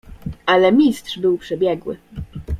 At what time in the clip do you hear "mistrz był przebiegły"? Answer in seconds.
0.71-1.97